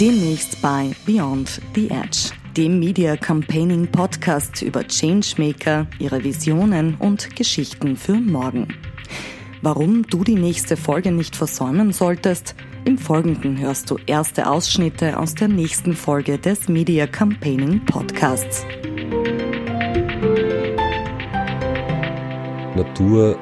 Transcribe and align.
Demnächst 0.00 0.60
bei 0.60 0.90
Beyond 1.06 1.58
the 1.74 1.88
Edge, 1.88 2.30
dem 2.54 2.78
Media 2.78 3.16
Campaigning 3.16 3.86
Podcast 3.86 4.60
über 4.60 4.86
Changemaker, 4.86 5.86
ihre 5.98 6.22
Visionen 6.22 6.96
und 6.96 7.34
Geschichten 7.34 7.96
für 7.96 8.12
morgen. 8.12 8.68
Warum 9.62 10.02
du 10.02 10.22
die 10.22 10.34
nächste 10.34 10.76
Folge 10.76 11.12
nicht 11.12 11.34
versäumen 11.34 11.94
solltest, 11.94 12.54
im 12.84 12.98
Folgenden 12.98 13.58
hörst 13.58 13.90
du 13.90 13.96
erste 14.04 14.50
Ausschnitte 14.50 15.18
aus 15.18 15.34
der 15.34 15.48
nächsten 15.48 15.94
Folge 15.94 16.36
des 16.36 16.68
Media 16.68 17.06
Campaigning 17.06 17.82
Podcasts. 17.86 18.66
Natur 22.76 23.38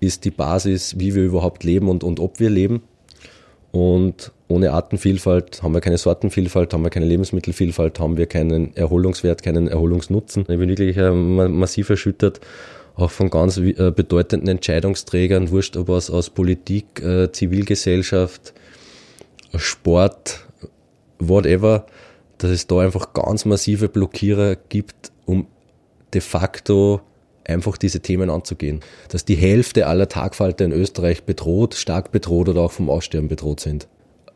ist 0.00 0.24
die 0.24 0.32
Basis, 0.32 0.98
wie 0.98 1.14
wir 1.14 1.22
überhaupt 1.22 1.62
leben 1.62 1.88
und, 1.88 2.02
und 2.02 2.18
ob 2.18 2.40
wir 2.40 2.50
leben. 2.50 2.82
Und 3.72 4.32
ohne 4.48 4.72
Artenvielfalt 4.72 5.62
haben 5.62 5.72
wir 5.72 5.80
keine 5.80 5.96
Sortenvielfalt, 5.96 6.74
haben 6.74 6.84
wir 6.84 6.90
keine 6.90 7.06
Lebensmittelvielfalt, 7.06 7.98
haben 7.98 8.18
wir 8.18 8.26
keinen 8.26 8.76
Erholungswert, 8.76 9.42
keinen 9.42 9.66
Erholungsnutzen. 9.66 10.42
Ich 10.42 10.58
bin 10.58 10.68
wirklich 10.68 10.96
massiv 10.96 11.88
erschüttert, 11.88 12.40
auch 12.94 13.10
von 13.10 13.30
ganz 13.30 13.56
äh, 13.56 13.90
bedeutenden 13.90 14.48
Entscheidungsträgern, 14.48 15.50
wurscht 15.50 15.78
ob 15.78 15.88
aus, 15.88 16.10
aus 16.10 16.28
Politik, 16.28 17.00
äh, 17.02 17.32
Zivilgesellschaft, 17.32 18.52
Sport, 19.56 20.46
whatever, 21.18 21.86
dass 22.36 22.50
es 22.50 22.66
da 22.66 22.80
einfach 22.80 23.14
ganz 23.14 23.46
massive 23.46 23.88
Blockierer 23.88 24.56
gibt, 24.68 25.12
um 25.24 25.46
de 26.12 26.20
facto 26.20 27.00
einfach 27.44 27.76
diese 27.76 28.00
Themen 28.00 28.30
anzugehen. 28.30 28.80
Dass 29.08 29.24
die 29.24 29.34
Hälfte 29.34 29.86
aller 29.86 30.08
Tagfalter 30.08 30.64
in 30.64 30.72
Österreich 30.72 31.24
bedroht, 31.24 31.74
stark 31.74 32.12
bedroht 32.12 32.48
oder 32.48 32.62
auch 32.62 32.72
vom 32.72 32.90
Aussterben 32.90 33.28
bedroht 33.28 33.60
sind. 33.60 33.88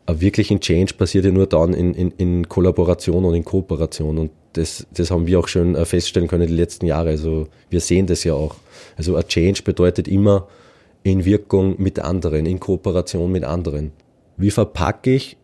Aber 0.07 0.21
wirklich 0.21 0.51
ein 0.51 0.61
Change 0.61 0.95
passiert 0.95 1.25
ja 1.25 1.33
nur 1.33 1.47
dann 1.47 1.75
in, 1.75 1.93
in, 1.93 2.13
in 2.13 2.49
Kollaboration 2.49 3.25
und 3.25 3.35
in 3.35 3.45
Kooperation. 3.45 4.19
Und 4.19 4.31
das, 4.53 4.87
das 4.93 5.11
haben 5.11 5.27
wir 5.27 5.41
auch 5.41 5.49
schon 5.49 5.75
äh, 5.75 5.85
feststellen 5.85 6.29
können 6.29 6.47
die 6.47 6.55
letzten 6.55 6.87
Jahre. 6.87 7.11
Also 7.11 7.49
wir 7.71 7.81
sehen 7.81 8.07
das 8.07 8.23
ja 8.23 8.35
auch. 8.35 8.55
Also 8.97 9.17
ein 9.17 9.27
Change 9.27 9.63
bedeutet 9.63 10.07
immer 10.07 10.47
in 11.03 11.25
Wirkung 11.25 11.75
mit 11.79 11.99
anderen, 11.99 12.47
in 12.47 12.61
Kooperation 12.61 13.31
mit 13.31 13.45
anderen. 13.45 13.93
Wie 14.37 14.51
verpacke 14.51 15.15
ich 15.15 15.37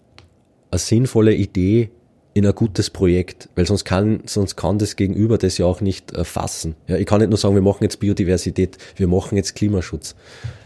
eine 0.70 0.78
sinnvolle 0.78 1.34
Idee 1.34 1.90
in 2.34 2.46
ein 2.46 2.54
gutes 2.54 2.88
Projekt, 2.88 3.48
weil 3.54 3.66
sonst 3.66 3.84
kann, 3.84 4.20
sonst 4.24 4.56
kann 4.56 4.78
das 4.78 4.96
Gegenüber 4.96 5.36
das 5.36 5.58
ja 5.58 5.66
auch 5.66 5.82
nicht 5.82 6.12
erfassen. 6.12 6.74
Ja, 6.86 6.96
ich 6.96 7.04
kann 7.04 7.20
nicht 7.20 7.28
nur 7.28 7.36
sagen, 7.36 7.54
wir 7.54 7.62
machen 7.62 7.82
jetzt 7.82 8.00
Biodiversität, 8.00 8.78
wir 8.96 9.06
machen 9.06 9.36
jetzt 9.36 9.54
Klimaschutz. 9.54 10.14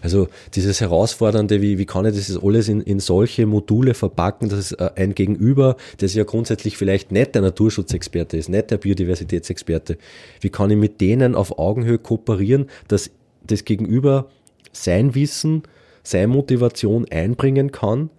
Also 0.01 0.29
dieses 0.55 0.81
Herausfordernde, 0.81 1.61
wie, 1.63 1.79
wie 1.79 1.87
kann 1.87 2.05
ich 2.07 2.15
das 2.15 2.41
alles 2.41 2.69
in, 2.69 2.81
in 2.81 3.01
solche 3.01 3.47
Module 3.47 3.95
verpacken, 3.95 4.49
dass 4.49 4.73
äh, 4.73 4.91
ein 4.95 5.15
Gegenüber, 5.15 5.77
das 5.99 6.15
ja 6.15 6.23
grundsätzlich 6.23 6.77
vielleicht 6.77 7.11
nicht 7.11 7.35
der 7.35 7.43
Naturschutzexperte 7.43 8.37
ist, 8.37 8.49
nicht 8.49 8.71
der 8.71 8.77
Biodiversitätsexperte, 8.77 9.99
wie 10.41 10.51
kann 10.51 10.71
ich 10.71 10.77
mit 10.77 11.01
denen 11.01 11.35
auf 11.35 11.59
Augenhöhe 11.59 11.99
kooperieren, 11.99 12.67
dass 12.87 13.11
das 13.45 13.65
Gegenüber 13.65 14.29
sein 14.73 15.17
Wissen, 15.17 15.65
seine 16.05 16.29
Motivation 16.29 17.07
einbringen 17.11 17.73
kann 17.73 18.11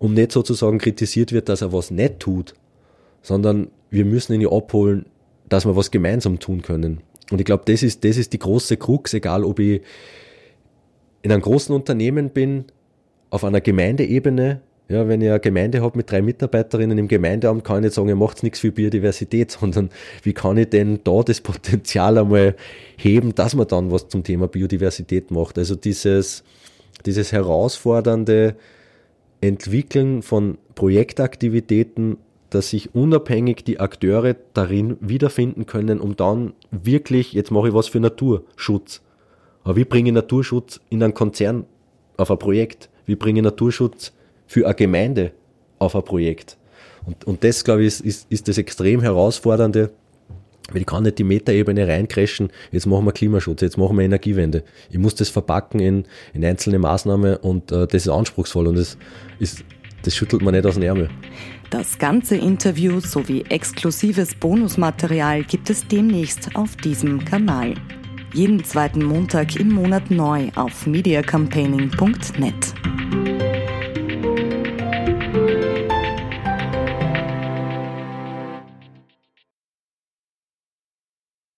und 0.00 0.14
nicht 0.14 0.32
sozusagen 0.32 0.78
kritisiert 0.78 1.30
wird, 1.30 1.48
dass 1.48 1.60
er 1.60 1.72
was 1.72 1.92
nicht 1.92 2.18
tut, 2.18 2.54
sondern 3.22 3.68
wir 3.90 4.04
müssen 4.04 4.34
ihn 4.34 4.40
ja 4.40 4.50
abholen, 4.50 5.06
dass 5.48 5.66
wir 5.66 5.76
was 5.76 5.90
gemeinsam 5.90 6.38
tun 6.38 6.62
können. 6.62 7.00
Und 7.30 7.40
ich 7.40 7.44
glaube, 7.44 7.64
das 7.66 7.82
ist, 7.82 8.04
das 8.04 8.16
ist 8.16 8.32
die 8.32 8.38
große 8.38 8.76
Krux, 8.76 9.14
egal 9.14 9.44
ob 9.44 9.58
ich 9.58 9.82
in 11.22 11.32
einem 11.32 11.42
großen 11.42 11.74
Unternehmen 11.74 12.30
bin, 12.30 12.64
auf 13.30 13.44
einer 13.44 13.60
Gemeindeebene, 13.60 14.60
ja, 14.88 15.06
wenn 15.06 15.20
ich 15.20 15.28
eine 15.28 15.38
Gemeinde 15.38 15.82
habe 15.82 15.96
mit 15.96 16.10
drei 16.10 16.20
Mitarbeiterinnen 16.20 16.98
im 16.98 17.06
Gemeindeamt, 17.06 17.62
kann 17.62 17.76
ich 17.76 17.82
nicht 17.84 17.94
sagen, 17.94 18.08
ihr 18.08 18.16
macht 18.16 18.42
nichts 18.42 18.58
für 18.58 18.72
Biodiversität, 18.72 19.50
sondern 19.60 19.90
wie 20.24 20.32
kann 20.32 20.56
ich 20.56 20.70
denn 20.70 21.00
da 21.04 21.22
das 21.22 21.40
Potenzial 21.40 22.18
einmal 22.18 22.56
heben, 22.96 23.34
dass 23.34 23.54
man 23.54 23.68
dann 23.68 23.92
was 23.92 24.08
zum 24.08 24.24
Thema 24.24 24.48
Biodiversität 24.48 25.30
macht. 25.30 25.58
Also 25.58 25.76
dieses, 25.76 26.42
dieses 27.06 27.30
herausfordernde 27.30 28.56
Entwickeln 29.40 30.22
von 30.22 30.58
Projektaktivitäten 30.74 32.16
dass 32.50 32.70
sich 32.70 32.94
unabhängig 32.94 33.64
die 33.64 33.80
Akteure 33.80 34.36
darin 34.54 34.96
wiederfinden 35.00 35.66
können, 35.66 36.00
um 36.00 36.16
dann 36.16 36.52
wirklich, 36.70 37.32
jetzt 37.32 37.50
mache 37.50 37.68
ich 37.68 37.74
was 37.74 37.88
für 37.88 38.00
Naturschutz. 38.00 39.02
Aber 39.64 39.76
wie 39.76 39.84
bringe 39.84 40.10
ich 40.10 40.14
Naturschutz 40.14 40.80
in 40.90 41.02
einen 41.02 41.14
Konzern 41.14 41.66
auf 42.16 42.30
ein 42.30 42.38
Projekt? 42.38 42.88
Wie 43.06 43.16
bringe 43.16 43.40
ich 43.40 43.44
Naturschutz 43.44 44.12
für 44.46 44.66
eine 44.66 44.74
Gemeinde 44.74 45.32
auf 45.78 45.94
ein 45.94 46.02
Projekt? 46.02 46.56
Und, 47.06 47.24
und 47.24 47.44
das, 47.44 47.64
glaube 47.64 47.82
ich, 47.82 47.88
ist, 47.88 48.00
ist, 48.00 48.26
ist 48.30 48.48
das 48.48 48.58
extrem 48.58 49.00
herausfordernde, 49.00 49.90
weil 50.70 50.82
ich 50.82 50.86
kann 50.86 51.02
nicht 51.02 51.18
die 51.18 51.24
Metaebene 51.24 51.88
reincrashen, 51.88 52.50
jetzt 52.70 52.86
machen 52.86 53.04
wir 53.04 53.12
Klimaschutz, 53.12 53.62
jetzt 53.62 53.78
machen 53.78 53.96
wir 53.96 54.04
Energiewende. 54.04 54.62
Ich 54.90 54.98
muss 54.98 55.14
das 55.14 55.28
verpacken 55.28 55.80
in, 55.80 56.04
in 56.32 56.44
einzelne 56.44 56.78
Maßnahmen 56.78 57.36
und 57.36 57.72
äh, 57.72 57.86
das 57.86 58.06
ist 58.06 58.08
anspruchsvoll 58.08 58.66
und 58.66 58.76
das, 58.76 58.96
ist, 59.38 59.64
das 60.02 60.16
schüttelt 60.16 60.42
man 60.42 60.54
nicht 60.54 60.66
aus 60.66 60.74
dem 60.74 60.82
Ärmel. 60.82 61.08
Das 61.70 61.98
ganze 61.98 62.36
Interview 62.36 63.00
sowie 63.00 63.44
exklusives 63.48 64.34
Bonusmaterial 64.34 65.44
gibt 65.44 65.70
es 65.70 65.86
demnächst 65.86 66.56
auf 66.56 66.76
diesem 66.76 67.24
Kanal. 67.24 67.74
Jeden 68.32 68.64
zweiten 68.64 69.04
Montag 69.04 69.56
im 69.56 69.72
Monat 69.72 70.10
neu 70.10 70.50
auf 70.54 70.86
mediacampaigning.net. 70.86 73.29